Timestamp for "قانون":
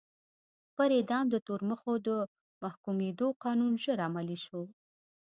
3.43-3.73